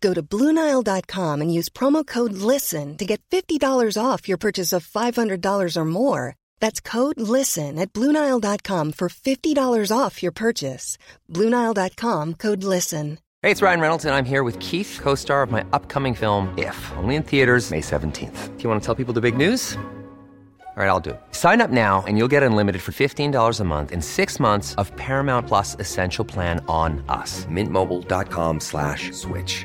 [0.00, 4.86] Go to Bluenile.com and use promo code LISTEN to get $50 off your purchase of
[4.86, 6.36] $500 or more.
[6.60, 10.98] That's code LISTEN at Bluenile.com for $50 off your purchase.
[11.32, 13.18] Bluenile.com code LISTEN.
[13.42, 16.52] Hey, it's Ryan Reynolds, and I'm here with Keith, co star of my upcoming film,
[16.58, 18.56] If, only in theaters, May 17th.
[18.56, 19.78] Do you want to tell people the big news?
[20.76, 21.20] All right, I'll do it.
[21.30, 24.94] Sign up now and you'll get unlimited for $15 a month in six months of
[24.96, 27.46] Paramount Plus Essential Plan on us.
[27.46, 29.64] Mintmobile.com slash switch.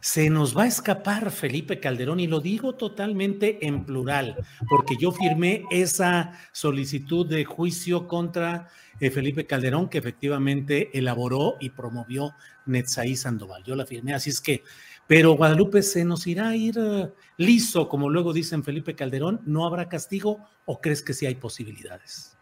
[0.00, 4.36] Se nos va a escapar Felipe Calderón y lo digo totalmente en plural,
[4.68, 8.68] porque yo firmé esa solicitud de juicio contra
[9.00, 12.32] eh, Felipe Calderón que efectivamente elaboró y promovió
[12.66, 13.64] Netzaí Sandoval.
[13.64, 14.62] Yo la firmé, así es que,
[15.08, 19.66] pero Guadalupe se nos irá a ir uh, liso, como luego dicen Felipe Calderón, ¿no
[19.66, 22.36] habrá castigo o crees que sí hay posibilidades?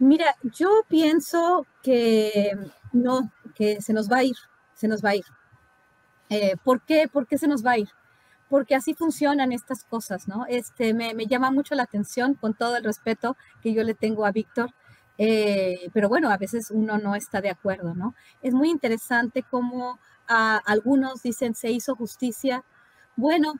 [0.00, 2.50] Mira, yo pienso que
[2.92, 4.36] no, que se nos va a ir,
[4.74, 5.24] se nos va a ir.
[6.34, 7.08] Eh, ¿Por qué?
[7.08, 7.88] ¿Por qué se nos va a ir?
[8.48, 10.46] Porque así funcionan estas cosas, ¿no?
[10.48, 14.26] Este, me, me llama mucho la atención, con todo el respeto que yo le tengo
[14.26, 14.70] a Víctor,
[15.16, 18.14] eh, pero bueno, a veces uno no está de acuerdo, ¿no?
[18.42, 22.64] Es muy interesante cómo algunos dicen se hizo justicia.
[23.14, 23.54] Bueno,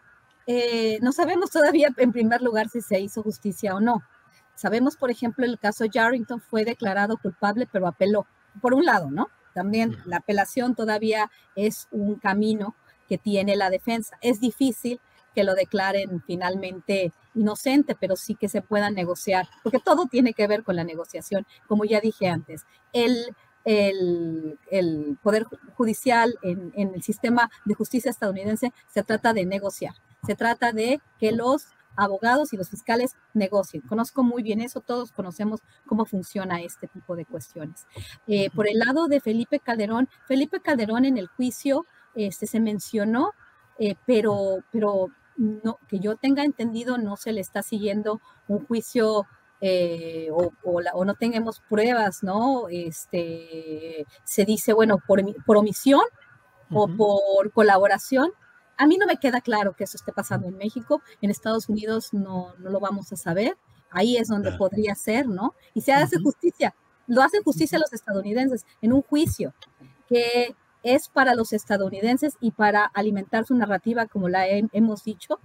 [0.47, 4.03] eh, no sabemos todavía en primer lugar si se hizo justicia o no.
[4.57, 8.27] Sabemos, por ejemplo, el caso Jarrington fue declarado culpable, pero apeló,
[8.61, 9.29] por un lado, ¿no?
[9.55, 12.75] También la apelación todavía es un camino
[13.09, 14.19] que tiene la defensa.
[14.21, 15.01] Es difícil
[15.35, 20.47] que lo declaren finalmente inocente, pero sí que se pueda negociar, porque todo tiene que
[20.47, 22.65] ver con la negociación, como ya dije antes.
[22.93, 29.45] El, el, el Poder Judicial en, en el sistema de justicia estadounidense se trata de
[29.45, 29.95] negociar,
[30.25, 31.67] se trata de que los
[31.97, 33.83] abogados y los fiscales negocien.
[33.83, 37.87] Conozco muy bien eso, todos conocemos cómo funciona este tipo de cuestiones.
[38.27, 43.33] Eh, por el lado de Felipe Calderón, Felipe Calderón en el juicio este, se mencionó,
[43.79, 49.27] eh, pero, pero no, que yo tenga entendido no se le está siguiendo un juicio
[49.61, 52.69] eh, o, o, no tengamos pruebas, ¿no?
[52.69, 56.03] Este, se dice, bueno, por, por omisión
[56.71, 58.31] o por colaboración,
[58.77, 61.03] a mí no me queda claro que eso esté pasando en México.
[61.21, 63.57] En Estados Unidos no, no lo vamos a saber.
[63.91, 65.55] Ahí es donde podría ser, ¿no?
[65.73, 66.75] Y se hace justicia.
[67.07, 69.55] Lo hacen justicia los estadounidenses en un juicio
[70.09, 75.41] que es para los estadounidenses y para alimentar su narrativa, como la hemos dicho.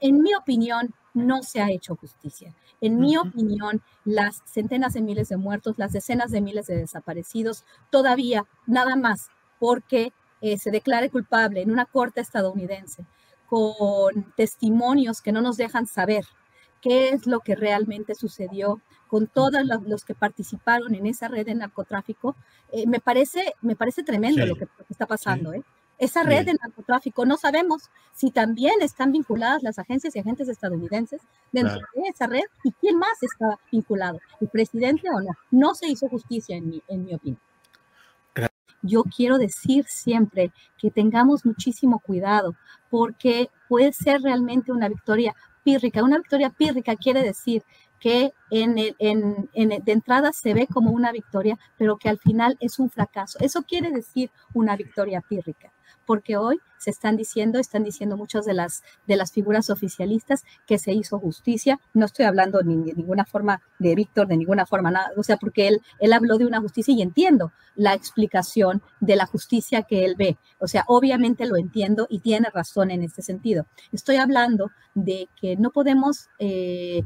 [0.00, 2.54] En mi opinión, no se ha hecho justicia.
[2.80, 7.64] En mi opinión, las centenas de miles de muertos, las decenas de miles de desaparecidos,
[7.90, 9.28] todavía nada más
[9.58, 13.04] porque eh, se declare culpable en una corte estadounidense
[13.46, 16.24] con testimonios que no nos dejan saber
[16.80, 21.56] qué es lo que realmente sucedió con todos los que participaron en esa red de
[21.56, 22.36] narcotráfico,
[22.70, 25.52] eh, me, parece, me parece tremendo lo, que, está pasando.
[25.52, 25.64] ¿eh?
[25.98, 31.20] Esa red de narcotráfico, no sabemos si también están vinculadas las agencias y agentes estadounidenses
[31.50, 35.32] dentro de esa red y quién más está vinculado, el presidente o no.
[35.50, 37.49] No se hizo justicia en mi, en mi opinión
[38.82, 42.54] yo quiero decir siempre que tengamos muchísimo cuidado
[42.88, 46.02] porque puede ser realmente una victoria pírrica.
[46.02, 47.62] Una victoria pírrica quiere decir
[47.98, 52.90] que en, de entrada se ve como una victoria, pero que al final es un
[52.90, 53.38] fracaso.
[53.40, 55.70] Eso quiere decir una victoria pírrica
[56.10, 60.76] porque hoy se están diciendo, están diciendo muchas de las, de las figuras oficialistas que
[60.76, 61.78] se hizo justicia.
[61.94, 65.68] No estoy hablando de ninguna forma de Víctor, de ninguna forma, nada, o sea, porque
[65.68, 70.16] él, él habló de una justicia y entiendo la explicación de la justicia que él
[70.18, 70.36] ve.
[70.58, 73.66] O sea, obviamente lo entiendo y tiene razón en este sentido.
[73.92, 77.04] Estoy hablando de que no podemos, eh,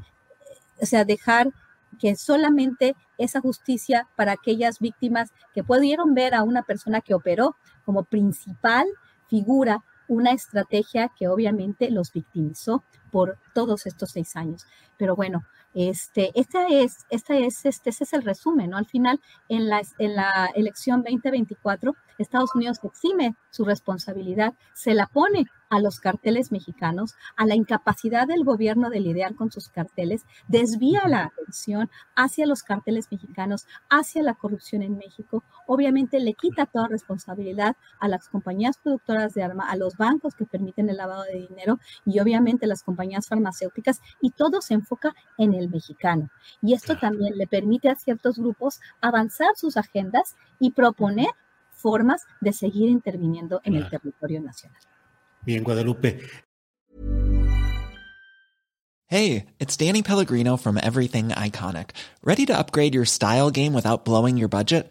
[0.81, 1.53] o sea, dejar
[1.95, 7.57] que solamente esa justicia para aquellas víctimas que pudieron ver a una persona que operó
[7.85, 8.87] como principal
[9.29, 12.85] figura una estrategia que obviamente los victimizó
[13.15, 14.67] por todos estos seis años.
[14.97, 18.77] Pero bueno, este, esta es, esta es, este, es el resumen, ¿no?
[18.77, 25.07] Al final, en la, en la elección 2024, Estados Unidos exime su responsabilidad, se la
[25.07, 30.25] pone a los carteles mexicanos, a la incapacidad del gobierno de lidiar con sus carteles,
[30.47, 36.67] desvía la atención hacia los carteles mexicanos, hacia la corrupción en México, obviamente le quita
[36.67, 41.25] toda responsabilidad a las compañías productoras de armas, a los bancos que permiten el lavado
[41.25, 46.31] de dinero y obviamente las compañías farmacéuticas y todo se enfoca en el mexicano.
[46.63, 51.29] Y esto también le permite a ciertos grupos avanzar sus agendas y proponer
[51.71, 54.81] formas de seguir interviniendo en el territorio nacional.
[55.43, 56.21] Bien, Guadalupe.
[59.07, 61.91] Hey, it's Danny Pellegrino from Everything Iconic.
[62.23, 64.91] Ready to upgrade your style game without blowing your budget?